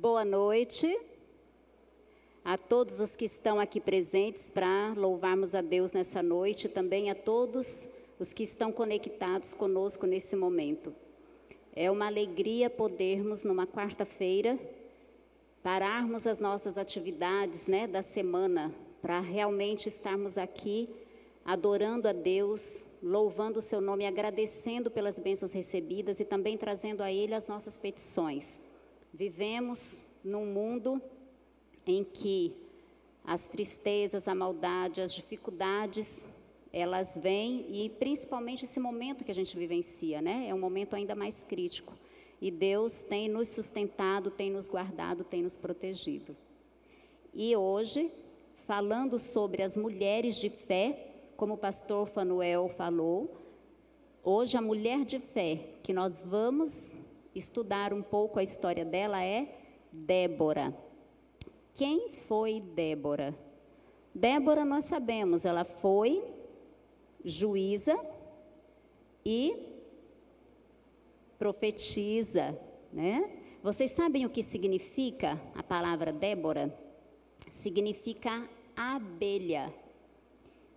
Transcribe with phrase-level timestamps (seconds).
[0.00, 0.98] Boa noite
[2.42, 7.14] a todos os que estão aqui presentes para louvarmos a Deus nessa noite, também a
[7.14, 7.86] todos
[8.18, 10.94] os que estão conectados conosco nesse momento.
[11.76, 14.58] É uma alegria podermos, numa quarta-feira,
[15.62, 20.88] pararmos as nossas atividades né, da semana, para realmente estarmos aqui
[21.44, 27.12] adorando a Deus, louvando o seu nome, agradecendo pelas bênçãos recebidas e também trazendo a
[27.12, 28.58] Ele as nossas petições.
[29.12, 31.02] Vivemos num mundo
[31.86, 32.54] em que
[33.24, 36.28] as tristezas, a maldade, as dificuldades,
[36.72, 40.46] elas vêm e principalmente esse momento que a gente vivencia, né?
[40.48, 41.92] É um momento ainda mais crítico.
[42.40, 46.36] E Deus tem nos sustentado, tem nos guardado, tem nos protegido.
[47.34, 48.10] E hoje,
[48.66, 53.36] falando sobre as mulheres de fé, como o pastor Fanuel falou,
[54.22, 56.94] hoje a mulher de fé que nós vamos
[57.34, 59.48] estudar um pouco a história dela é
[59.92, 60.74] Débora.
[61.74, 63.34] Quem foi Débora?
[64.14, 66.22] Débora, nós sabemos, ela foi
[67.24, 67.98] juíza
[69.24, 69.66] e
[71.38, 72.58] profetiza,
[72.92, 73.38] né?
[73.62, 76.74] Vocês sabem o que significa a palavra Débora?
[77.50, 79.72] Significa abelha.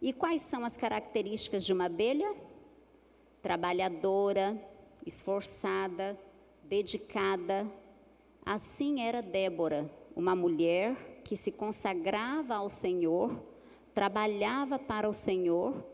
[0.01, 2.35] E quais são as características de uma abelha?
[3.41, 4.57] Trabalhadora,
[5.05, 6.17] esforçada,
[6.73, 7.69] dedicada.
[8.43, 13.39] Assim era Débora, uma mulher que se consagrava ao Senhor,
[13.93, 15.85] trabalhava para o Senhor,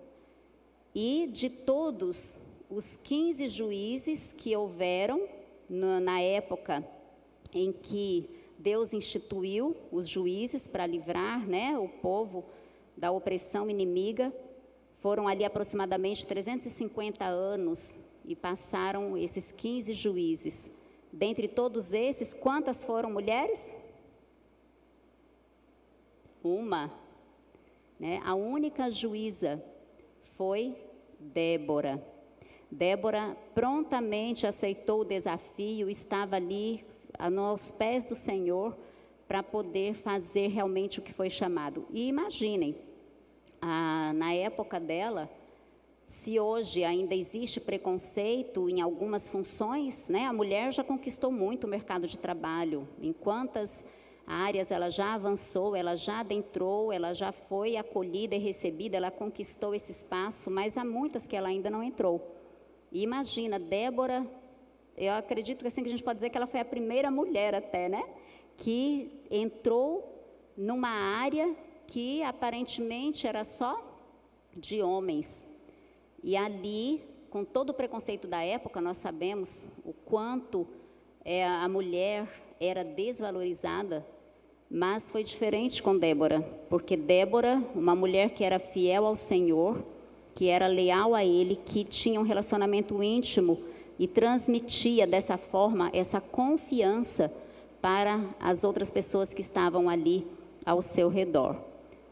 [0.96, 5.28] e de todos os 15 juízes que houveram
[5.70, 6.88] na época
[7.54, 12.46] em que Deus instituiu os juízes para livrar né, o povo
[12.96, 14.34] da opressão inimiga,
[15.02, 20.72] foram ali aproximadamente 350 anos e passaram esses 15 juízes.
[21.12, 23.74] Dentre todos esses, quantas foram mulheres?
[26.44, 26.92] Uma.
[28.00, 28.22] Né?
[28.24, 29.64] A única juíza
[30.38, 30.76] foi
[31.20, 32.04] Débora.
[32.72, 36.86] Débora prontamente aceitou o desafio, estava ali
[37.18, 38.78] aos pés do Senhor
[39.28, 41.86] para poder fazer realmente o que foi chamado.
[41.92, 42.76] E imaginem,
[43.62, 45.30] a, na época dela,
[46.10, 51.70] se hoje ainda existe preconceito em algumas funções, né, a mulher já conquistou muito o
[51.70, 52.90] mercado de trabalho.
[53.00, 53.86] Em quantas
[54.26, 59.76] áreas ela já avançou, ela já adentrou, ela já foi acolhida e recebida, ela conquistou
[59.76, 62.36] esse espaço, mas há muitas que ela ainda não entrou.
[62.92, 64.26] E imagina, Débora,
[64.98, 67.54] eu acredito que assim que a gente pode dizer que ela foi a primeira mulher
[67.54, 68.04] até, né,
[68.58, 70.12] que entrou
[70.58, 71.56] numa área
[71.86, 73.80] que aparentemente era só
[74.58, 75.48] de homens.
[76.24, 80.68] E ali, com todo o preconceito da época, nós sabemos o quanto
[81.24, 82.28] é, a mulher
[82.60, 84.06] era desvalorizada,
[84.70, 89.84] mas foi diferente com Débora, porque Débora, uma mulher que era fiel ao Senhor,
[90.36, 93.60] que era leal a Ele, que tinha um relacionamento íntimo
[93.98, 97.32] e transmitia dessa forma essa confiança
[97.82, 100.26] para as outras pessoas que estavam ali
[100.66, 101.56] ao seu redor.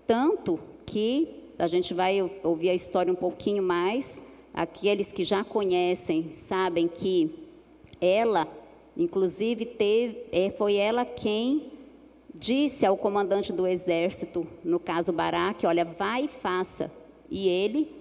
[0.05, 4.21] Tanto que a gente vai ouvir a história um pouquinho mais.
[4.53, 7.33] Aqueles que já conhecem sabem que
[7.99, 8.47] ela,
[8.95, 11.71] inclusive, teve, é, foi ela quem
[12.33, 16.91] disse ao comandante do exército, no caso Baraque, olha, vai e faça.
[17.29, 17.91] E ele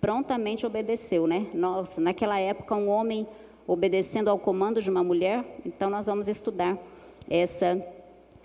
[0.00, 1.46] prontamente obedeceu, né?
[1.54, 3.26] Nossa, naquela época um homem
[3.66, 5.44] obedecendo ao comando de uma mulher.
[5.64, 6.78] Então nós vamos estudar
[7.28, 7.82] essa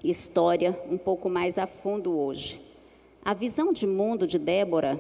[0.04, 2.71] história um pouco mais a fundo hoje.
[3.24, 5.00] A visão de mundo de Débora,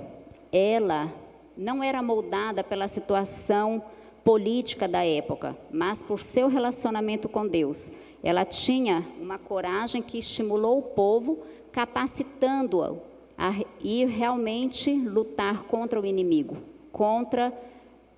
[0.51, 1.11] ela
[1.57, 3.83] não era moldada pela situação
[4.23, 7.89] política da época, mas por seu relacionamento com Deus.
[8.23, 11.39] Ela tinha uma coragem que estimulou o povo,
[11.71, 13.01] capacitando-o
[13.35, 16.57] a ir realmente lutar contra o inimigo,
[16.91, 17.51] contra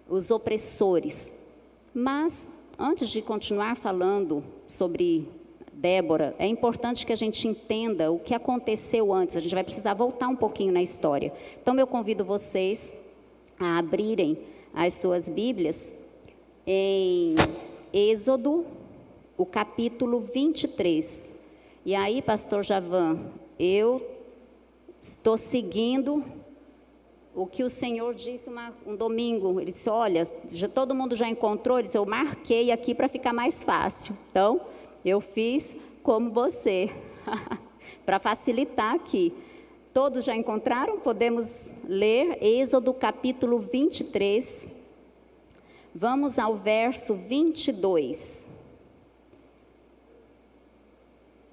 [0.09, 1.31] os opressores.
[1.93, 5.29] Mas, antes de continuar falando sobre
[5.73, 9.35] Débora, é importante que a gente entenda o que aconteceu antes.
[9.35, 11.33] A gente vai precisar voltar um pouquinho na história.
[11.61, 12.93] Então, eu convido vocês
[13.59, 14.37] a abrirem
[14.73, 15.93] as suas Bíblias
[16.65, 17.35] em
[17.91, 18.65] Êxodo,
[19.37, 21.31] o capítulo 23.
[21.85, 23.19] E aí, pastor Javan,
[23.59, 24.01] eu
[25.01, 26.23] estou seguindo
[27.35, 29.59] o que o Senhor disse uma, um domingo.
[29.59, 31.77] Ele disse: Olha, já, todo mundo já encontrou?
[31.77, 34.15] Ele disse: Eu marquei aqui para ficar mais fácil.
[34.29, 34.61] Então,
[35.05, 36.89] eu fiz como você,
[38.05, 39.33] para facilitar aqui.
[39.93, 40.99] Todos já encontraram?
[40.99, 44.67] Podemos ler Êxodo capítulo 23.
[45.93, 48.49] Vamos ao verso 22.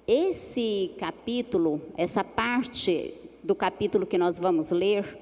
[0.07, 3.13] Esse capítulo, essa parte
[3.43, 5.19] do capítulo que nós vamos ler,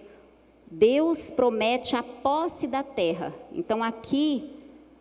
[0.72, 3.34] Deus promete a posse da terra.
[3.52, 4.59] Então aqui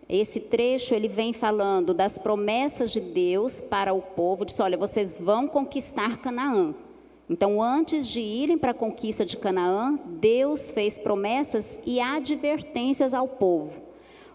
[0.09, 5.19] esse trecho ele vem falando das promessas de Deus para o povo, diz: olha, vocês
[5.19, 6.75] vão conquistar Canaã.
[7.29, 13.29] Então, antes de irem para a conquista de Canaã, Deus fez promessas e advertências ao
[13.29, 13.83] povo.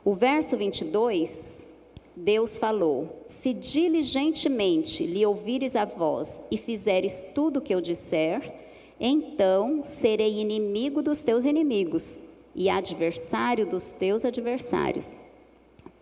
[0.06, 1.68] O verso 22,
[2.16, 8.60] Deus falou: Se diligentemente lhe ouvires a voz e fizeres tudo o que eu disser,
[9.00, 12.20] então serei inimigo dos teus inimigos
[12.54, 15.23] e adversário dos teus adversários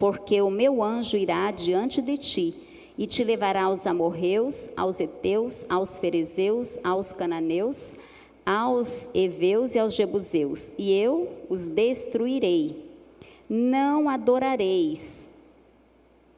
[0.01, 2.55] porque o meu anjo irá diante de ti
[2.97, 7.93] e te levará aos amorreus, aos heteus, aos ferezeus, aos cananeus,
[8.43, 12.83] aos heveus e aos jebuseus, e eu os destruirei.
[13.47, 15.29] Não adorareis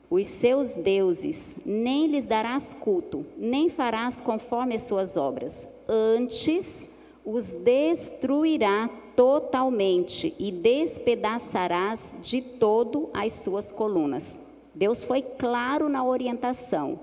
[0.09, 5.69] os seus deuses, nem lhes darás culto, nem farás conforme as suas obras.
[5.87, 6.85] Antes
[7.25, 14.39] os destruirá totalmente e despedaçarás de todo as suas colunas.
[14.73, 16.99] Deus foi claro na orientação: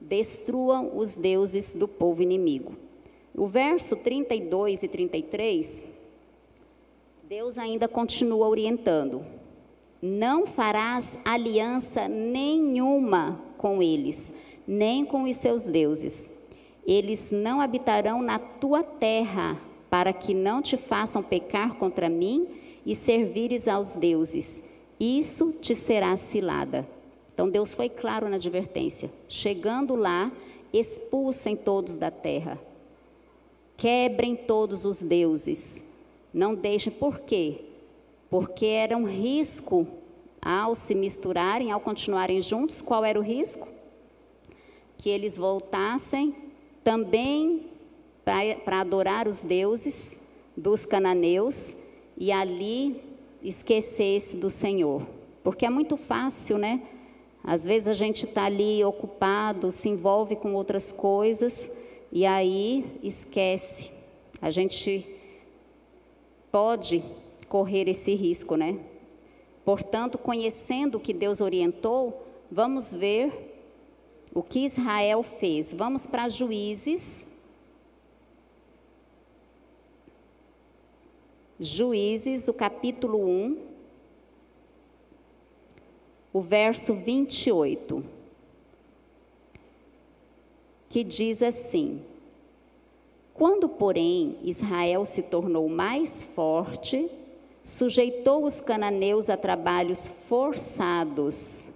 [0.00, 2.74] destruam os deuses do povo inimigo.
[3.34, 5.86] O verso 32 e 33,
[7.28, 9.24] Deus ainda continua orientando:
[10.00, 14.34] não farás aliança nenhuma com eles,
[14.66, 16.30] nem com os seus deuses.
[16.86, 19.56] Eles não habitarão na tua terra,
[19.92, 22.48] para que não te façam pecar contra mim
[22.86, 24.62] e servires aos deuses.
[24.98, 26.88] Isso te será cilada.
[27.34, 29.12] Então Deus foi claro na advertência.
[29.28, 30.32] Chegando lá,
[30.72, 32.58] expulsem todos da terra.
[33.76, 35.84] Quebrem todos os deuses.
[36.32, 37.60] Não deixem, por quê?
[38.30, 39.86] Porque era um risco
[40.40, 42.80] ao se misturarem, ao continuarem juntos.
[42.80, 43.68] Qual era o risco?
[44.96, 46.34] Que eles voltassem
[46.82, 47.71] também
[48.24, 50.18] para adorar os deuses
[50.56, 51.74] dos cananeus
[52.16, 53.00] e ali
[53.42, 55.06] esquecesse do Senhor.
[55.42, 56.82] Porque é muito fácil, né?
[57.42, 61.70] Às vezes a gente está ali ocupado, se envolve com outras coisas
[62.12, 63.90] e aí esquece.
[64.40, 65.04] A gente
[66.52, 67.02] pode
[67.48, 68.78] correr esse risco, né?
[69.64, 73.32] Portanto, conhecendo o que Deus orientou, vamos ver
[74.32, 75.72] o que Israel fez.
[75.72, 77.26] Vamos para Juízes
[81.64, 83.56] Juízes, o capítulo 1,
[86.32, 88.04] o verso 28,
[90.88, 92.04] que diz assim:
[93.32, 97.08] Quando, porém, Israel se tornou mais forte,
[97.62, 101.68] sujeitou os cananeus a trabalhos forçados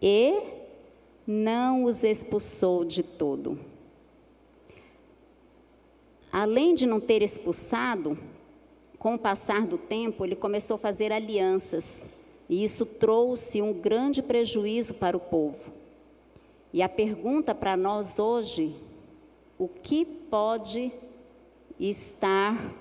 [0.00, 0.40] e
[1.26, 3.58] não os expulsou de todo.
[6.30, 8.16] Além de não ter expulsado,
[9.06, 12.04] com o passar do tempo, ele começou a fazer alianças,
[12.48, 15.72] e isso trouxe um grande prejuízo para o povo.
[16.72, 18.74] E a pergunta para nós hoje,
[19.56, 20.90] o que pode
[21.78, 22.74] estar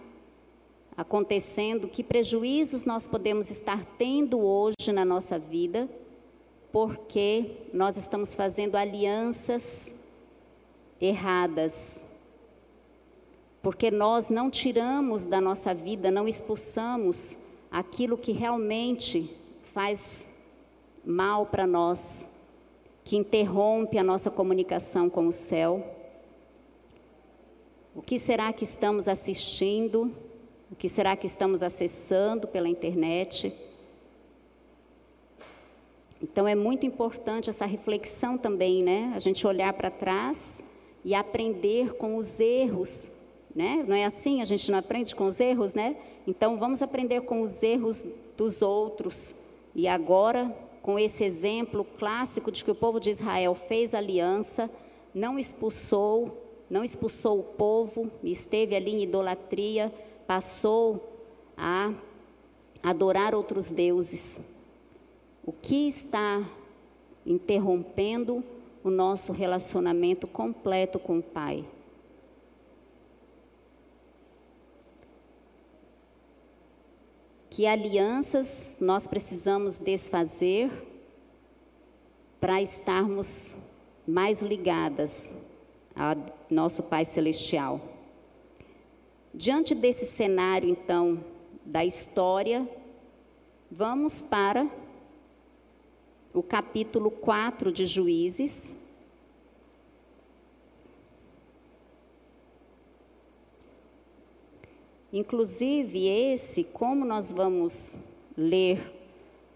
[0.97, 5.87] acontecendo, que prejuízos nós podemos estar tendo hoje na nossa vida,
[6.71, 9.93] porque nós estamos fazendo alianças
[10.99, 12.03] erradas,
[13.65, 17.35] porque nós não tiramos da nossa vida, não expulsamos
[17.71, 19.35] aquilo que realmente
[19.73, 20.27] faz
[21.03, 22.29] mal para nós,
[23.03, 25.83] que interrompe a nossa comunicação com o céu.
[27.95, 30.15] O que será que estamos assistindo?
[30.71, 33.51] O que será que estamos acessando pela internet?
[36.21, 39.11] Então é muito importante essa reflexão também, né?
[39.15, 40.61] A gente olhar para trás
[41.03, 43.14] e aprender com os erros
[43.55, 43.85] né?
[43.87, 44.41] Não é assim?
[44.41, 45.95] A gente não aprende com os erros, né?
[46.27, 49.33] Então vamos aprender com os erros dos outros.
[49.73, 54.69] E agora, com esse exemplo clássico de que o povo de Israel fez aliança,
[55.13, 59.91] não expulsou, não expulsou o povo, esteve ali em idolatria,
[60.27, 61.13] passou
[61.57, 61.93] a
[62.83, 64.39] adorar outros deuses.
[65.45, 66.43] O que está
[67.25, 68.43] interrompendo
[68.83, 71.65] o nosso relacionamento completo com o Pai?
[77.55, 80.69] Que alianças nós precisamos desfazer
[82.37, 83.57] para estarmos
[84.05, 85.33] mais ligadas
[85.95, 86.17] a
[86.49, 87.79] nosso Pai Celestial.
[89.33, 91.23] Diante desse cenário, então,
[91.65, 92.67] da história,
[93.71, 94.69] vamos para
[96.33, 98.73] o capítulo 4 de Juízes,
[105.15, 107.95] Inclusive, esse, como nós vamos
[108.37, 108.85] ler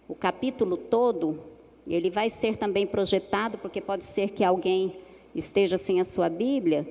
[0.07, 1.37] o capítulo todo,
[1.85, 4.95] ele vai ser também projetado, porque pode ser que alguém
[5.35, 6.87] esteja sem a sua Bíblia,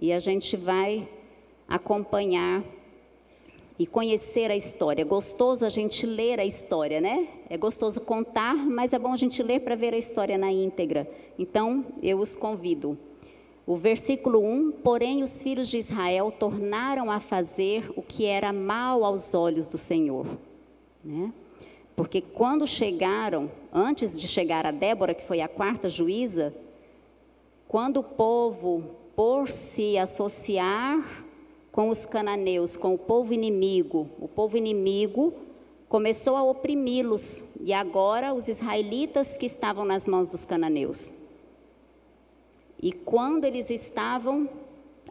[0.00, 1.08] e a gente vai
[1.66, 2.62] acompanhar
[3.76, 5.02] e conhecer a história.
[5.02, 7.26] É gostoso a gente ler a história, né?
[7.50, 11.10] É gostoso contar, mas é bom a gente ler para ver a história na íntegra.
[11.36, 12.96] Então, eu os convido.
[13.66, 19.04] O versículo 1: Porém, os filhos de Israel tornaram a fazer o que era mal
[19.04, 20.26] aos olhos do Senhor.
[21.04, 21.32] Né?
[21.96, 26.54] Porque quando chegaram, antes de chegar a Débora, que foi a quarta juíza,
[27.66, 28.84] quando o povo,
[29.16, 31.24] por se associar
[31.72, 34.08] com os cananeus, com o povo inimigo.
[34.20, 35.34] O povo inimigo
[35.88, 41.12] começou a oprimi-los e agora os israelitas que estavam nas mãos dos cananeus.
[42.82, 44.48] E quando eles estavam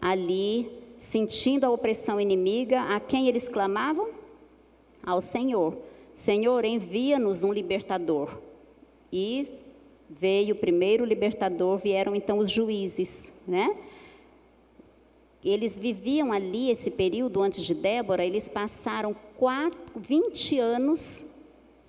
[0.02, 4.10] ali sentindo a opressão inimiga, a quem eles clamavam?
[5.04, 5.78] Ao Senhor.
[6.14, 8.38] Senhor, envia-nos um libertador.
[9.12, 9.48] E
[10.10, 13.76] veio o primeiro libertador, vieram então os juízes, né?
[15.52, 21.24] eles viviam ali esse período antes de Débora, eles passaram quatro, 20 anos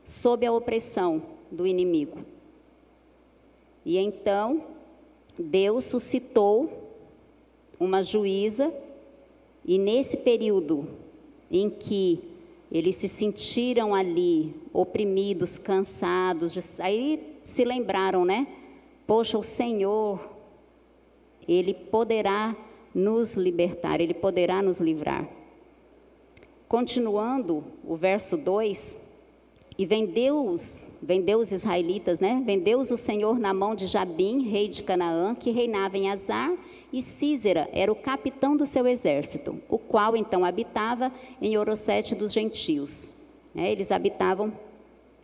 [0.04, 2.20] sob a opressão do inimigo.
[3.84, 4.62] E então,
[5.38, 6.70] Deus suscitou
[7.78, 8.72] uma juíza,
[9.64, 10.88] e nesse período
[11.50, 12.20] em que
[12.70, 18.46] eles se sentiram ali oprimidos, cansados, aí se lembraram, né?
[19.06, 20.20] Poxa, o Senhor,
[21.46, 22.56] Ele poderá
[22.94, 25.28] nos libertar, Ele poderá nos livrar.
[26.68, 28.98] Continuando o verso 2,
[29.78, 32.42] e vendeu os, vendeu os israelitas, né?
[32.44, 36.52] Vendeu-os o Senhor na mão de Jabim, rei de Canaã, que reinava em Azar,
[36.92, 42.32] e Císera era o capitão do seu exército, o qual então habitava em Orosete dos
[42.32, 43.10] gentios.
[43.54, 44.52] É, eles habitavam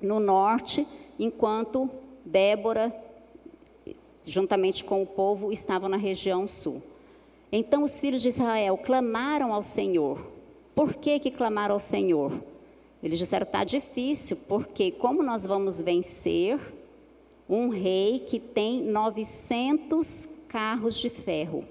[0.01, 0.87] no norte,
[1.19, 1.89] enquanto
[2.25, 2.95] Débora,
[4.25, 6.83] juntamente com o povo, estavam na região sul.
[7.51, 10.27] Então os filhos de Israel clamaram ao Senhor.
[10.75, 12.33] Por que que clamaram ao Senhor?
[13.03, 16.61] Eles disseram, está difícil, porque como nós vamos vencer
[17.49, 21.65] um rei que tem 900 carros de ferro?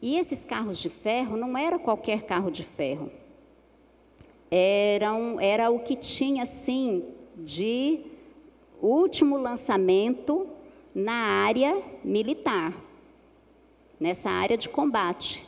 [0.00, 3.10] E esses carros de ferro não era qualquer carro de ferro.
[4.50, 7.04] Eram, era o que tinha, assim,
[7.36, 8.00] de
[8.80, 10.46] último lançamento
[10.94, 12.72] na área militar
[14.00, 15.47] nessa área de combate.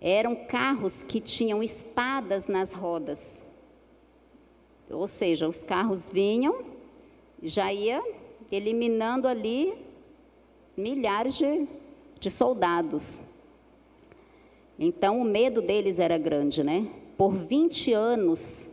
[0.00, 3.42] Eram carros que tinham espadas nas rodas.
[4.90, 6.64] Ou seja, os carros vinham,
[7.42, 8.02] já ia
[8.50, 9.74] eliminando ali
[10.76, 11.66] milhares de,
[12.20, 13.18] de soldados.
[14.78, 16.86] Então o medo deles era grande, né?
[17.16, 18.68] Por 20 anos,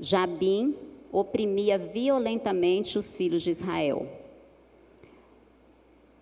[0.00, 0.74] Jabim
[1.12, 4.06] oprimia violentamente os filhos de Israel.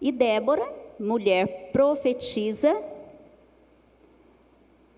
[0.01, 2.75] E Débora mulher profetiza,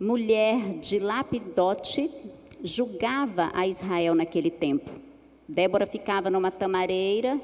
[0.02, 2.10] mulher de Lapidote,
[2.60, 4.90] julgava a Israel naquele tempo.
[5.48, 7.40] Débora ficava numa tamareira,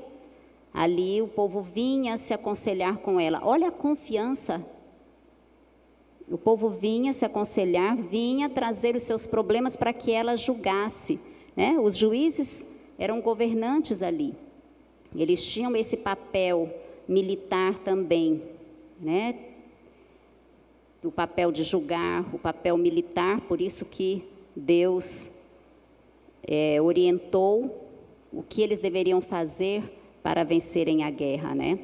[0.75, 3.41] ali o povo vinha se aconselhar com ela.
[3.45, 4.61] Olha a confiança.
[6.29, 11.21] O povo vinha se aconselhar, vinha trazer os seus problemas para que ela julgasse.
[11.55, 11.79] Né?
[11.79, 12.65] Os juízes
[12.99, 14.35] eram governantes ali.
[15.15, 16.69] Eles tinham esse papel
[17.07, 18.43] militar também,
[19.00, 19.49] né?
[21.02, 24.25] O papel de julgar, o papel militar, por isso que
[24.57, 25.31] Deus
[26.43, 27.88] é, orientou
[28.33, 29.83] o que eles deveriam fazer
[30.23, 31.78] para vencerem a guerra, né?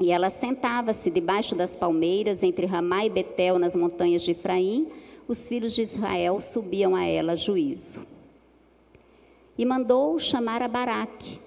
[0.00, 4.88] E ela sentava-se debaixo das palmeiras entre Ramá e Betel nas montanhas de Efraim.
[5.28, 8.02] Os filhos de Israel subiam a ela juízo.
[9.56, 11.38] E mandou chamar a Baraque,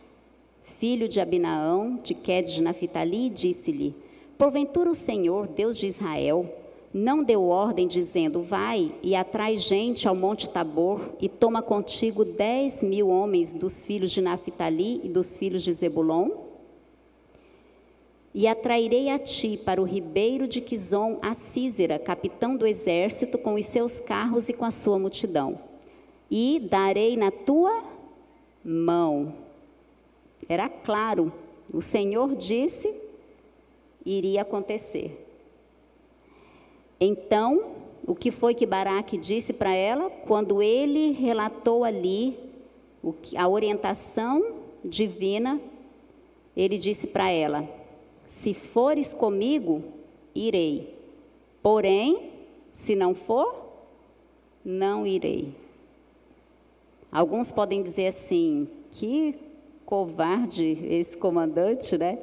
[0.62, 3.95] filho de Abinaão, de Quedes de Naphtali, e disse-lhe:
[4.38, 6.48] Porventura o Senhor, Deus de Israel,
[6.93, 12.83] não deu ordem dizendo: Vai e atrai gente ao monte Tabor e toma contigo dez
[12.83, 16.29] mil homens dos filhos de Naphtali e dos filhos de Zebulon?
[18.35, 23.53] E atrairei a ti para o ribeiro de Quizon a Císera, capitão do exército, com
[23.53, 25.59] os seus carros e com a sua multidão.
[26.31, 27.83] E darei na tua
[28.63, 29.33] mão
[30.47, 31.31] era claro,
[31.71, 32.93] o Senhor disse,
[34.05, 35.32] iria acontecer.
[37.05, 37.74] Então,
[38.07, 40.10] o que foi que Baraque disse para ela?
[40.10, 42.38] Quando ele relatou ali
[43.36, 44.55] a orientação
[44.86, 45.60] divina,
[46.55, 47.67] ele disse para ela:
[48.25, 49.83] Se fores comigo,
[50.33, 50.98] irei.
[51.62, 52.31] Porém,
[52.72, 53.53] Se não for,
[54.63, 55.53] não irei.
[57.12, 59.36] Alguns podem dizer assim: que
[59.86, 62.17] covarde esse comandante, né?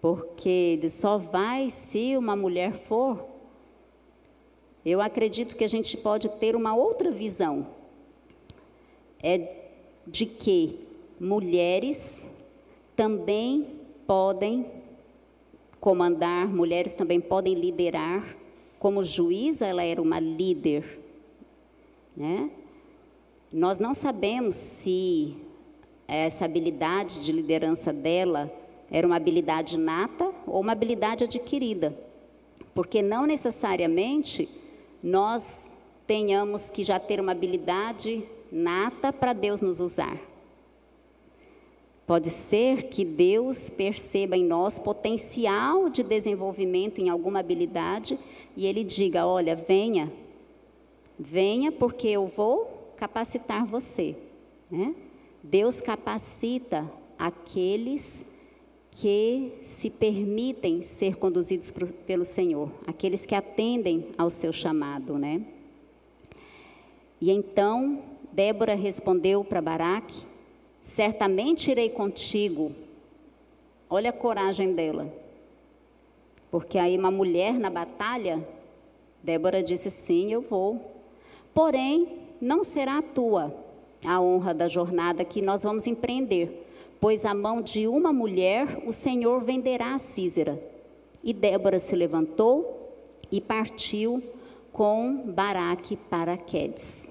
[0.00, 3.35] Porque só vai se uma mulher for.
[4.88, 7.66] Eu acredito que a gente pode ter uma outra visão.
[9.20, 9.64] É
[10.06, 10.78] de que
[11.18, 12.24] mulheres
[12.94, 13.66] também
[14.06, 14.64] podem
[15.80, 18.36] comandar, mulheres também podem liderar.
[18.78, 21.00] Como juíza, ela era uma líder,
[22.16, 22.48] né?
[23.52, 25.34] Nós não sabemos se
[26.06, 28.48] essa habilidade de liderança dela
[28.88, 31.92] era uma habilidade nata ou uma habilidade adquirida,
[32.72, 34.48] porque não necessariamente
[35.06, 35.70] nós
[36.04, 40.20] tenhamos que já ter uma habilidade nata para Deus nos usar.
[42.04, 48.18] Pode ser que Deus perceba em nós potencial de desenvolvimento em alguma habilidade
[48.56, 50.12] e Ele diga: Olha, venha,
[51.16, 54.16] venha, porque eu vou capacitar você.
[54.68, 54.92] Né?
[55.40, 56.84] Deus capacita
[57.16, 58.24] aqueles
[58.96, 61.72] que se permitem ser conduzidos
[62.06, 65.42] pelo Senhor, aqueles que atendem ao seu chamado, né?
[67.20, 70.26] E então Débora respondeu para Baraque
[70.86, 72.70] Certamente irei contigo.
[73.90, 75.12] Olha a coragem dela.
[76.48, 78.46] Porque aí uma mulher na batalha,
[79.20, 80.80] Débora disse: Sim, eu vou.
[81.52, 83.52] Porém, não será tua
[84.04, 86.65] a honra da jornada que nós vamos empreender,
[87.06, 90.60] pois a mão de uma mulher o Senhor venderá a Císera.
[91.22, 92.90] E Débora se levantou
[93.30, 94.20] e partiu
[94.72, 97.08] com Baraque para Quedes.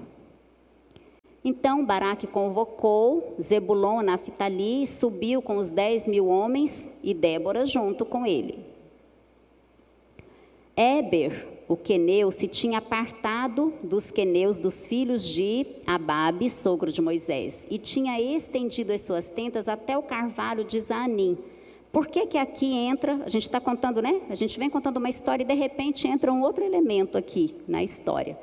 [1.46, 8.04] Então Baraque convocou Zebulon, Naftali, e subiu com os dez mil homens e Débora junto
[8.04, 8.66] com ele.
[10.76, 17.66] Éber, o queneu, se tinha apartado dos queneus dos filhos de Ababe, sogro de Moisés,
[17.70, 21.38] e tinha estendido as suas tentas até o carvalho de Zanim.
[21.92, 24.22] Por que, que aqui entra, a gente está contando, né?
[24.30, 27.82] A gente vem contando uma história e de repente entra um outro elemento aqui na
[27.82, 28.38] história.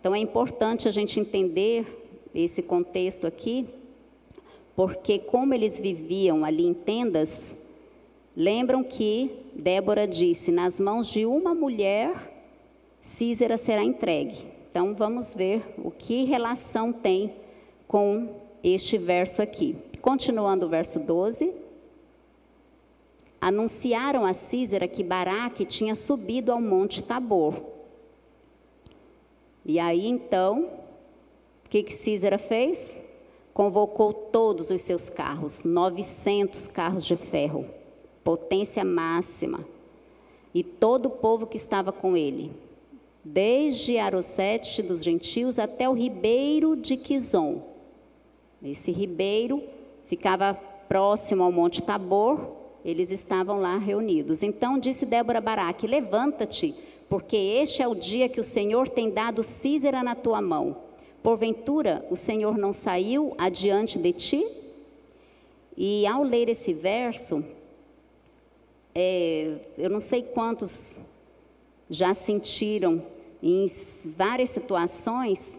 [0.00, 1.84] Então é importante a gente entender
[2.34, 3.66] esse contexto aqui,
[4.74, 7.54] porque como eles viviam ali em tendas,
[8.34, 12.31] lembram que Débora disse: nas mãos de uma mulher,
[13.02, 14.46] Císera será entregue.
[14.70, 17.34] Então vamos ver o que relação tem
[17.86, 19.76] com este verso aqui.
[20.00, 21.52] Continuando o verso 12.
[23.38, 27.60] Anunciaram a Císera que Baraque tinha subido ao monte Tabor.
[29.66, 30.80] E aí então
[31.72, 32.98] que, que Císera fez?
[33.54, 37.64] Convocou todos os seus carros, 900 carros de ferro,
[38.22, 39.66] potência máxima,
[40.54, 42.52] e todo o povo que estava com ele,
[43.24, 47.62] desde Arosete dos gentios até o ribeiro de Quizon.
[48.62, 49.62] Esse ribeiro
[50.06, 50.54] ficava
[50.88, 54.42] próximo ao Monte Tabor, eles estavam lá reunidos.
[54.42, 56.74] Então disse Débora Baraque: Levanta-te,
[57.08, 60.76] porque este é o dia que o Senhor tem dado Císera na tua mão.
[61.22, 64.46] Porventura o Senhor não saiu adiante de ti?
[65.76, 67.42] E ao ler esse verso,
[68.94, 70.98] é, eu não sei quantos
[71.88, 73.02] já sentiram
[73.42, 73.70] em
[74.16, 75.58] várias situações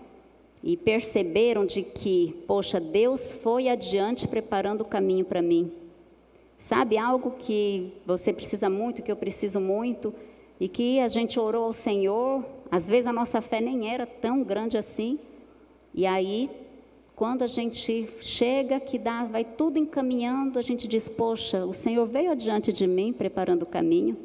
[0.63, 5.72] e perceberam de que, poxa, Deus foi adiante preparando o caminho para mim.
[6.58, 10.13] Sabe algo que você precisa muito, que eu preciso muito,
[10.60, 14.41] e que a gente orou ao Senhor, às vezes a nossa fé nem era tão
[14.43, 15.19] grande assim,
[15.93, 16.50] e aí,
[17.15, 22.08] quando a gente chega, que dá, vai tudo encaminhando, a gente diz: Poxa, o Senhor
[22.08, 24.17] veio adiante de mim, preparando o caminho.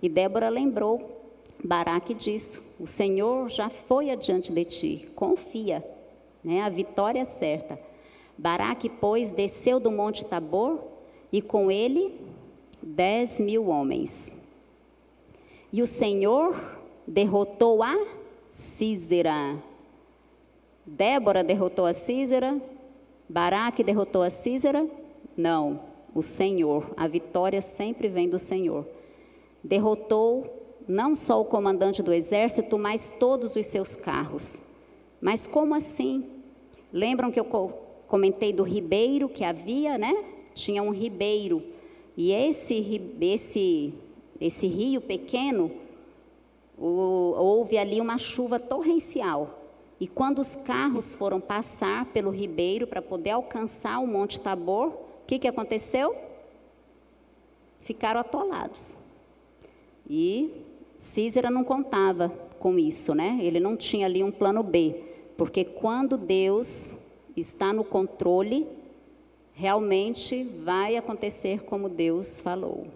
[0.00, 1.17] E Débora lembrou
[1.62, 5.84] Baraque disso: O Senhor já foi adiante de ti, confia,
[6.42, 6.62] né?
[6.62, 7.78] a vitória é certa.
[8.36, 10.80] Baraque, pois, desceu do monte Tabor
[11.32, 12.20] e com ele
[12.82, 14.32] dez mil homens.
[15.72, 17.94] E o Senhor derrotou a
[18.50, 19.56] Císera,
[20.88, 22.58] Débora derrotou a Císera?
[23.28, 24.88] Baraque derrotou a Císera?
[25.36, 25.80] Não,
[26.14, 26.94] o Senhor.
[26.96, 28.86] A vitória sempre vem do Senhor.
[29.62, 30.57] Derrotou
[30.88, 34.58] não só o comandante do exército, mas todos os seus carros.
[35.20, 36.30] Mas como assim?
[36.90, 37.44] Lembram que eu
[38.08, 40.24] comentei do ribeiro que havia, né?
[40.54, 41.62] Tinha um ribeiro.
[42.16, 43.94] E esse, esse,
[44.40, 45.70] esse rio pequeno,
[46.76, 49.58] o, houve ali uma chuva torrencial.
[50.00, 55.26] E quando os carros foram passar pelo ribeiro para poder alcançar o Monte Tabor, o
[55.26, 56.16] que, que aconteceu?
[57.80, 58.94] Ficaram atolados.
[60.08, 60.67] E
[60.98, 63.38] Císera não contava com isso, né?
[63.40, 65.00] Ele não tinha ali um plano B,
[65.36, 66.96] porque quando Deus
[67.36, 68.66] está no controle,
[69.52, 72.88] realmente vai acontecer como Deus falou.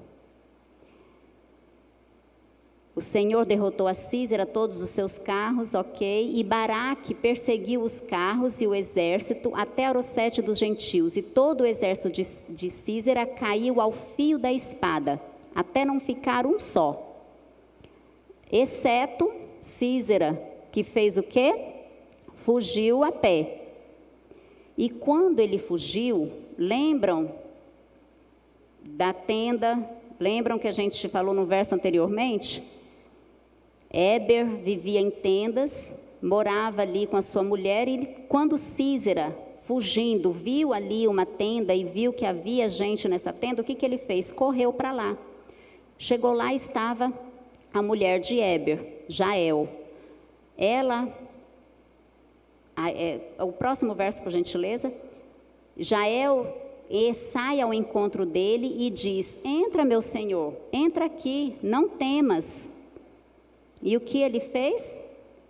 [2.94, 6.32] O Senhor derrotou a Císera, todos os seus carros, ok?
[6.34, 11.16] E Baraque perseguiu os carros e o exército até Arosete dos gentios.
[11.16, 15.18] E todo o exército de, de Císera caiu ao fio da espada,
[15.54, 17.11] até não ficar um só.
[18.52, 20.38] Exceto Císera,
[20.70, 21.54] que fez o quê?
[22.34, 23.62] Fugiu a pé.
[24.76, 27.32] E quando ele fugiu, lembram
[28.84, 29.78] da tenda,
[30.20, 32.62] lembram que a gente falou no verso anteriormente?
[33.88, 40.74] Éber vivia em tendas, morava ali com a sua mulher, e quando Císera, fugindo, viu
[40.74, 44.30] ali uma tenda e viu que havia gente nessa tenda, o que, que ele fez?
[44.30, 45.16] Correu para lá.
[45.96, 47.12] Chegou lá estava
[47.72, 49.68] a mulher de Éber, Jael.
[50.56, 51.08] Ela,
[52.76, 54.92] a, é, o próximo verso, por gentileza.
[55.76, 56.54] Jael
[56.90, 62.68] e sai ao encontro dele e diz: Entra, meu senhor, entra aqui, não temas.
[63.82, 65.00] E o que ele fez?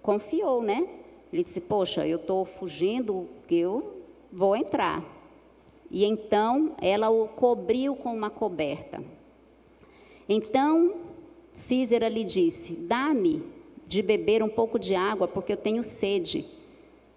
[0.00, 0.86] Confiou, né?
[1.32, 5.04] Ele disse: Poxa, eu estou fugindo, eu vou entrar.
[5.90, 9.02] E então ela o cobriu com uma coberta.
[10.28, 10.94] Então
[11.52, 13.42] Císera lhe disse: Dá-me
[13.86, 16.44] de beber um pouco de água, porque eu tenho sede.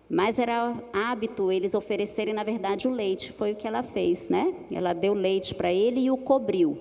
[0.10, 3.32] Mas era hábito eles oferecerem, na verdade, o leite.
[3.32, 4.54] Foi o que ela fez, né?
[4.72, 6.78] Ela deu leite para ele e o cobriu.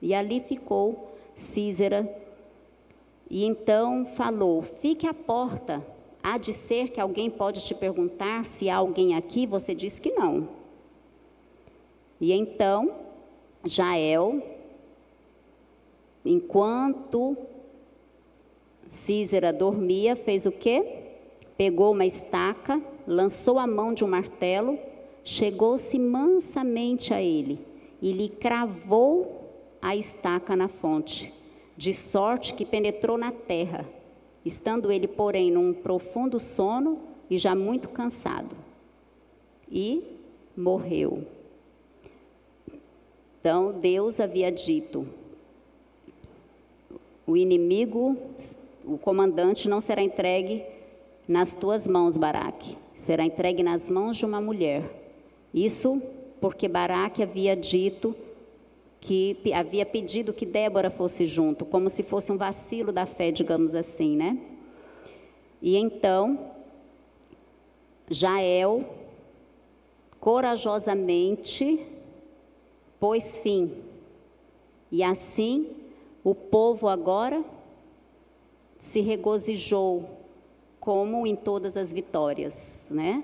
[0.00, 2.08] E ali ficou Císera
[3.30, 5.86] e então falou: Fique à porta.
[6.22, 10.10] Há de ser que alguém pode te perguntar se há alguém aqui, você diz que
[10.10, 10.48] não.
[12.20, 12.94] E então,
[13.64, 14.42] Jael,
[16.24, 17.36] enquanto
[18.86, 21.04] Císera dormia, fez o quê?
[21.56, 24.78] Pegou uma estaca, lançou a mão de um martelo,
[25.22, 27.58] chegou-se mansamente a ele
[28.00, 29.48] e lhe cravou
[29.80, 31.32] a estaca na fonte
[31.76, 33.88] de sorte que penetrou na terra,
[34.44, 36.98] estando ele, porém, num profundo sono
[37.30, 38.54] e já muito cansado.
[39.70, 40.18] E
[40.56, 41.26] morreu.
[43.40, 45.06] Então, Deus havia dito:
[47.30, 48.16] o inimigo,
[48.84, 50.64] o comandante, não será entregue
[51.28, 54.82] nas tuas mãos, Baraque, será entregue nas mãos de uma mulher.
[55.54, 56.02] Isso
[56.40, 58.16] porque Baraque havia dito
[59.00, 63.76] que havia pedido que Débora fosse junto, como se fosse um vacilo da fé, digamos
[63.76, 64.36] assim, né?
[65.62, 66.50] E então,
[68.10, 68.84] Jael
[70.18, 71.80] corajosamente
[72.98, 73.84] pôs fim.
[74.90, 75.79] E assim,
[76.22, 77.44] o povo agora
[78.78, 80.18] se regozijou,
[80.78, 83.22] como em todas as vitórias, né?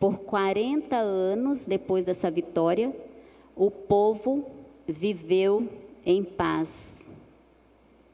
[0.00, 2.94] Por 40 anos depois dessa vitória,
[3.54, 4.44] o povo
[4.86, 5.68] viveu
[6.04, 6.94] em paz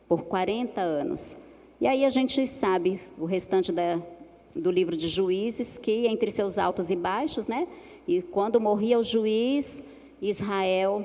[0.08, 1.36] por 40 anos.
[1.80, 4.00] E aí a gente sabe o restante da,
[4.54, 7.66] do livro de Juízes, que entre seus altos e baixos, né?
[8.06, 9.82] E quando morria o juiz,
[10.20, 11.04] Israel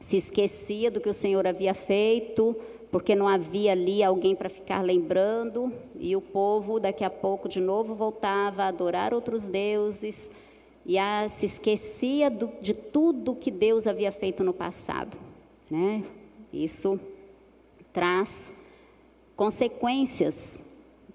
[0.00, 2.56] se esquecia do que o Senhor havia feito,
[2.90, 7.60] porque não havia ali alguém para ficar lembrando, e o povo daqui a pouco de
[7.60, 10.30] novo voltava a adorar outros deuses,
[10.84, 15.16] e a, se esquecia do, de tudo que Deus havia feito no passado.
[15.70, 16.02] Né?
[16.52, 16.98] Isso
[17.92, 18.50] traz
[19.36, 20.62] consequências,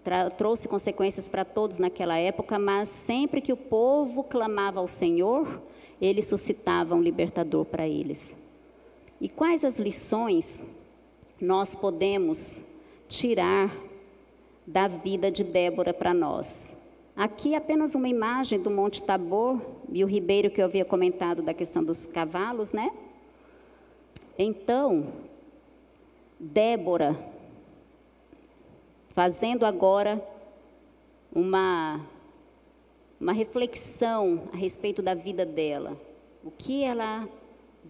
[0.03, 5.61] tra, trouxe consequências para todos naquela época, mas sempre que o povo clamava ao Senhor,
[5.99, 8.35] ele suscitava um libertador para eles.
[9.19, 10.61] E quais as lições
[11.39, 12.61] nós podemos
[13.07, 13.73] tirar
[14.67, 16.73] da vida de Débora para nós?
[17.15, 21.41] Aqui é apenas uma imagem do Monte Tabor e o ribeiro que eu havia comentado
[21.41, 22.91] da questão dos cavalos, né?
[24.37, 25.13] Então,
[26.37, 27.17] Débora,
[29.09, 30.21] fazendo agora
[31.33, 32.05] uma,
[33.17, 35.97] uma reflexão a respeito da vida dela,
[36.43, 37.25] o que ela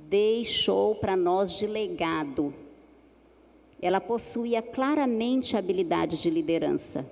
[0.10, 2.54] deixou para nós de legado.
[3.82, 7.06] Ela possuía claramente a habilidade de liderança.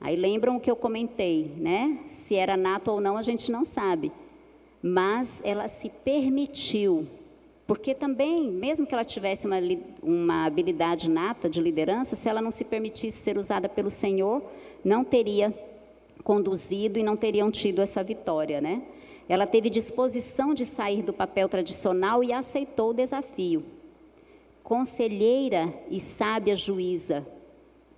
[0.00, 1.98] Aí lembram o que eu comentei, né?
[2.24, 4.12] Se era nato ou não, a gente não sabe.
[4.82, 7.06] Mas ela se permitiu,
[7.66, 9.56] porque também, mesmo que ela tivesse uma,
[10.02, 14.42] uma habilidade nata de liderança, se ela não se permitisse ser usada pelo Senhor,
[14.84, 15.54] não teria
[16.22, 18.82] conduzido e não teriam tido essa vitória, né?
[19.28, 23.64] Ela teve disposição de sair do papel tradicional e aceitou o desafio.
[24.62, 27.26] Conselheira e sábia juíza,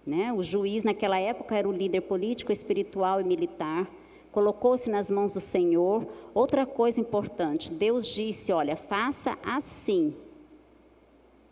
[0.07, 0.33] Né?
[0.33, 3.91] O juiz, naquela época, era o líder político, espiritual e militar.
[4.31, 6.07] Colocou-se nas mãos do Senhor.
[6.33, 10.15] Outra coisa importante: Deus disse: Olha, faça assim.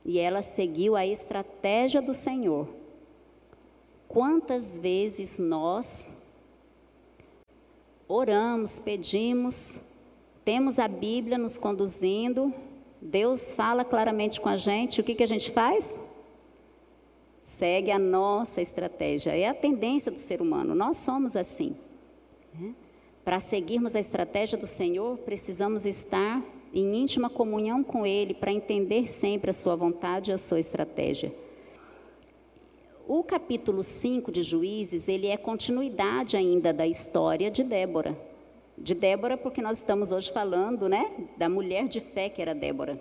[0.04, 2.68] E ela seguiu a estratégia do Senhor.
[4.06, 6.08] Quantas vezes nós
[8.08, 9.78] oramos, pedimos,
[10.44, 12.52] temos a Bíblia nos conduzindo,
[13.00, 15.98] Deus fala claramente com a gente, o que, que a gente faz?
[17.44, 19.30] Segue a nossa estratégia.
[19.36, 21.76] É a tendência do ser humano, nós somos assim.
[22.52, 22.74] Né?
[23.24, 29.08] Para seguirmos a estratégia do Senhor, precisamos estar em íntima comunhão com Ele para entender
[29.08, 31.32] sempre a Sua vontade e a Sua estratégia.
[33.06, 38.18] O capítulo 5 de Juízes, ele é continuidade ainda da história de Débora.
[38.78, 42.98] De Débora, porque nós estamos hoje falando, né, da mulher de fé que era Débora,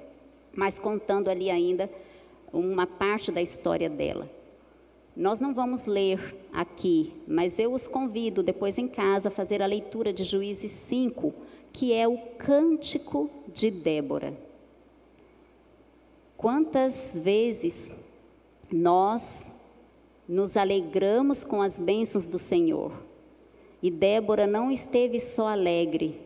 [0.53, 1.89] mas contando ali ainda
[2.51, 4.29] uma parte da história dela.
[5.15, 9.65] Nós não vamos ler aqui, mas eu os convido depois em casa a fazer a
[9.65, 11.33] leitura de Juízes 5,
[11.71, 14.37] que é o cântico de Débora.
[16.35, 17.89] Quantas vezes
[18.69, 19.49] nós
[20.27, 22.91] nos alegramos com as bênçãos do Senhor.
[23.81, 26.21] E Débora não esteve só alegre,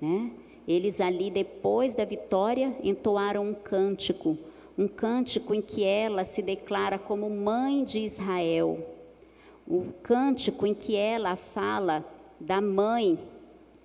[0.00, 0.30] né?
[0.66, 4.38] Eles ali, depois da vitória, entoaram um cântico,
[4.78, 8.78] um cântico em que ela se declara como mãe de Israel.
[9.68, 12.02] O cântico em que ela fala
[12.40, 13.18] da mãe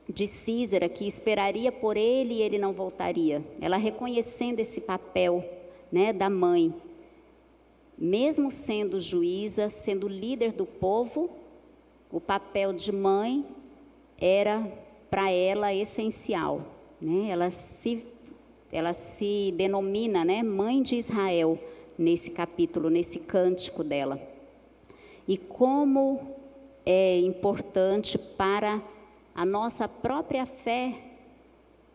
[0.07, 3.43] de Císera, que esperaria por ele e ele não voltaria.
[3.61, 5.43] Ela reconhecendo esse papel
[5.91, 6.73] né, da mãe
[7.99, 11.29] mesmo sendo juíza, sendo líder do povo,
[12.09, 13.45] o papel de mãe
[14.17, 14.65] era
[15.09, 16.65] para ela essencial.
[17.01, 17.29] Né?
[17.29, 18.05] Ela, se,
[18.71, 21.59] ela se denomina né, mãe de Israel
[21.97, 24.17] nesse capítulo, nesse cântico dela.
[25.27, 26.21] E como
[26.85, 28.81] é importante para
[29.35, 31.03] a nossa própria fé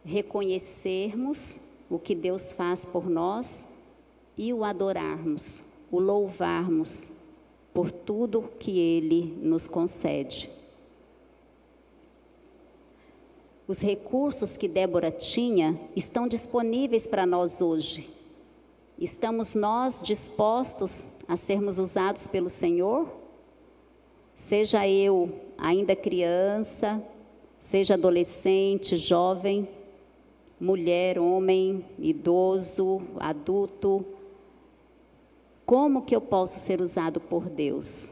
[0.04, 3.66] reconhecermos o que Deus faz por nós
[4.36, 7.12] e o adorarmos o louvarmos
[7.72, 10.50] por tudo que Ele nos concede.
[13.66, 18.11] Os recursos que Débora tinha estão disponíveis para nós hoje.
[18.98, 23.09] Estamos nós dispostos a sermos usados pelo Senhor?
[24.35, 27.02] Seja eu ainda criança,
[27.59, 29.68] seja adolescente, jovem,
[30.61, 34.04] mulher, homem, idoso, adulto,
[35.66, 38.11] como que eu posso ser usado por Deus?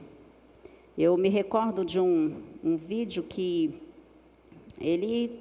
[0.96, 3.80] Eu me recordo de um, um vídeo que
[4.80, 5.40] ele,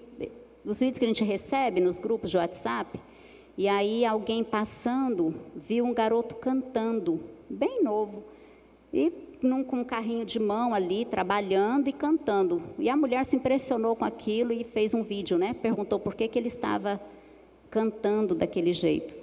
[0.65, 2.99] os vídeos que a gente recebe nos grupos de WhatsApp,
[3.57, 7.19] e aí alguém passando viu um garoto cantando,
[7.49, 8.23] bem novo,
[8.93, 12.61] e num, com um carrinho de mão ali, trabalhando e cantando.
[12.77, 15.53] E a mulher se impressionou com aquilo e fez um vídeo, né?
[15.53, 17.01] Perguntou por que, que ele estava
[17.69, 19.15] cantando daquele jeito.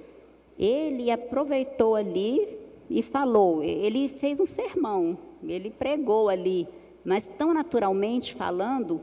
[0.58, 2.57] Ele aproveitou ali,
[2.88, 3.62] e falou.
[3.62, 6.66] Ele fez um sermão, ele pregou ali,
[7.04, 9.00] mas tão naturalmente falando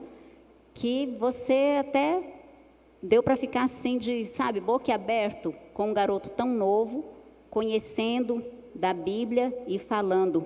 [0.73, 2.33] que você até
[3.01, 7.05] deu para ficar assim de, sabe, boca aberto com um garoto tão novo,
[7.49, 8.43] conhecendo
[8.73, 10.45] da Bíblia e falando,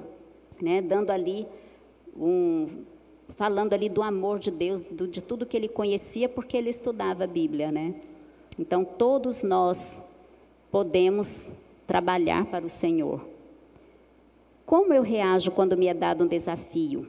[0.62, 1.48] né, dando ali
[2.16, 2.84] um
[3.36, 7.24] falando ali do amor de Deus, do, de tudo que ele conhecia porque ele estudava
[7.24, 7.96] a Bíblia, né?
[8.58, 10.02] Então todos nós
[10.72, 11.52] podemos
[11.88, 13.29] trabalhar para o Senhor.
[14.70, 17.08] Como eu reajo quando me é dado um desafio?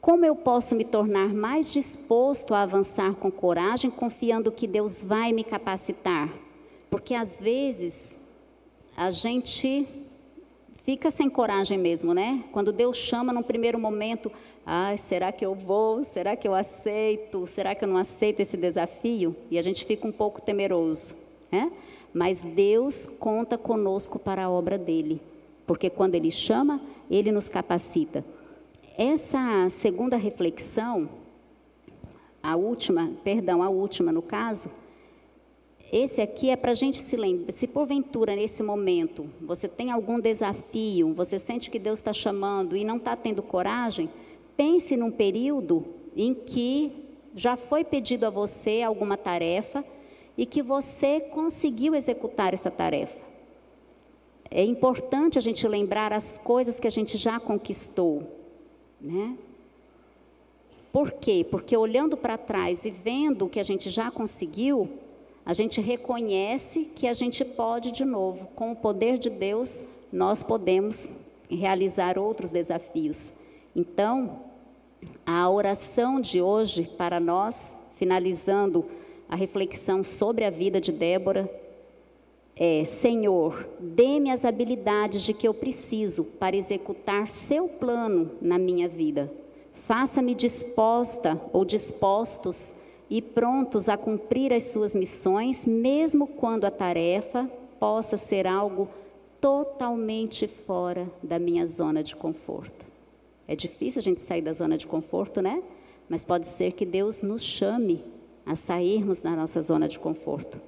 [0.00, 5.30] Como eu posso me tornar mais disposto a avançar com coragem, confiando que Deus vai
[5.30, 6.32] me capacitar?
[6.88, 8.16] Porque às vezes
[8.96, 9.86] a gente
[10.84, 12.44] fica sem coragem mesmo, né?
[12.50, 14.32] Quando Deus chama num primeiro momento,
[14.64, 16.02] ah, será que eu vou?
[16.02, 17.46] Será que eu aceito?
[17.46, 19.36] Será que eu não aceito esse desafio?
[19.50, 21.14] E a gente fica um pouco temeroso,
[21.52, 21.70] né?
[22.14, 25.28] Mas Deus conta conosco para a obra dele
[25.70, 28.24] porque quando Ele chama, Ele nos capacita.
[28.98, 31.08] Essa segunda reflexão,
[32.42, 34.68] a última, perdão, a última no caso,
[35.92, 40.18] esse aqui é para a gente se lembrar, se porventura nesse momento você tem algum
[40.18, 44.10] desafio, você sente que Deus está chamando e não está tendo coragem,
[44.56, 49.84] pense num período em que já foi pedido a você alguma tarefa
[50.36, 53.29] e que você conseguiu executar essa tarefa.
[54.50, 58.26] É importante a gente lembrar as coisas que a gente já conquistou,
[59.00, 59.36] né?
[60.92, 61.46] Por quê?
[61.48, 64.90] Porque olhando para trás e vendo o que a gente já conseguiu,
[65.46, 70.42] a gente reconhece que a gente pode de novo, com o poder de Deus, nós
[70.42, 71.08] podemos
[71.48, 73.32] realizar outros desafios.
[73.74, 74.40] Então,
[75.24, 78.84] a oração de hoje para nós, finalizando
[79.28, 81.48] a reflexão sobre a vida de Débora,
[82.62, 88.86] é: Senhor, dê-me as habilidades de que eu preciso para executar seu plano na minha
[88.86, 89.32] vida.
[89.86, 92.74] Faça-me disposta ou dispostos
[93.08, 98.90] e prontos a cumprir as suas missões, mesmo quando a tarefa possa ser algo
[99.40, 102.84] totalmente fora da minha zona de conforto.
[103.48, 105.62] É difícil a gente sair da zona de conforto, né?
[106.10, 108.04] Mas pode ser que Deus nos chame
[108.44, 110.60] a sairmos da nossa zona de conforto.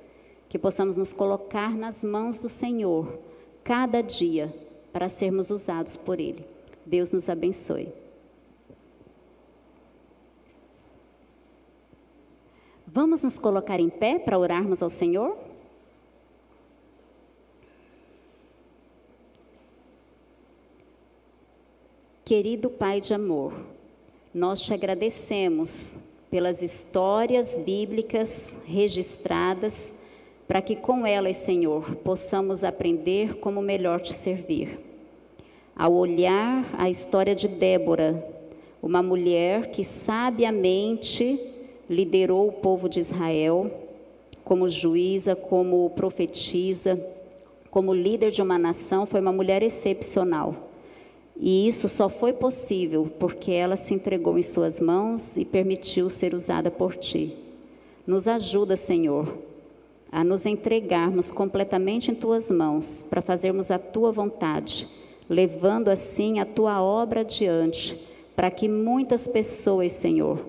[0.53, 3.19] Que possamos nos colocar nas mãos do Senhor
[3.65, 4.55] cada dia
[4.93, 6.47] para sermos usados por Ele.
[6.85, 7.91] Deus nos abençoe.
[12.87, 15.39] Vamos nos colocar em pé para orarmos ao Senhor?
[22.27, 23.55] Querido Pai de amor,
[24.35, 25.97] nós te agradecemos
[26.31, 29.95] pelas histórias bíblicas registradas,
[30.47, 34.79] para que com elas, Senhor, possamos aprender como melhor te servir.
[35.75, 38.23] Ao olhar a história de Débora,
[38.83, 41.41] uma mulher que sabiamente
[41.89, 43.71] liderou o povo de Israel
[44.45, 47.01] como juíza, como profetisa,
[47.71, 50.69] como líder de uma nação, foi uma mulher excepcional.
[51.41, 56.35] E isso só foi possível porque ela se entregou em Suas mãos e permitiu ser
[56.35, 57.35] usada por Ti.
[58.07, 59.39] Nos ajuda, Senhor,
[60.13, 64.87] a nos entregarmos completamente em Tuas mãos para fazermos a Tua vontade,
[65.29, 70.47] levando assim a Tua obra adiante, para que muitas pessoas, Senhor,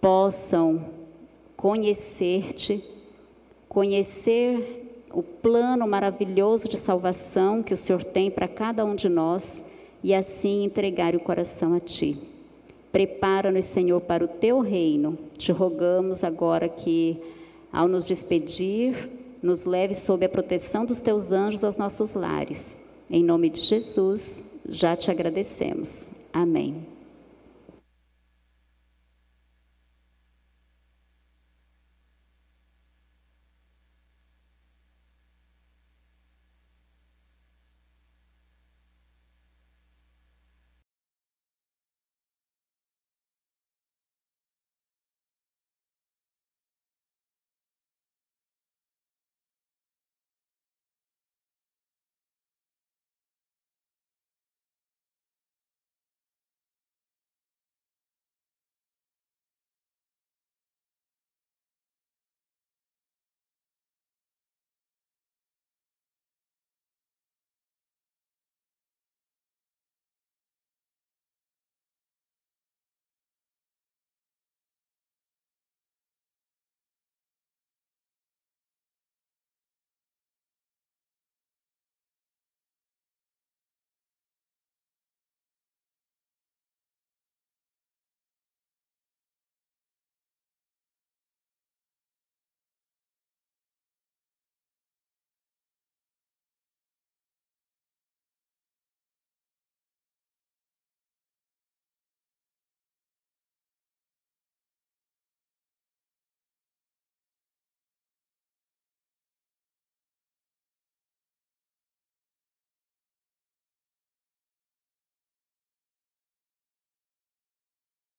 [0.00, 0.84] possam
[1.56, 2.82] conhecer-te,
[3.68, 9.62] conhecer o plano maravilhoso de salvação que o Senhor tem para cada um de nós
[10.02, 12.18] e assim entregar o coração a Ti.
[12.90, 15.18] Prepara-nos, Senhor, para o Teu reino.
[15.38, 17.20] Te rogamos agora que,
[17.72, 18.94] ao nos despedir,
[19.42, 22.76] nos leve sob a proteção dos Teus anjos aos nossos lares.
[23.10, 26.08] Em nome de Jesus, já te agradecemos.
[26.32, 26.91] Amém.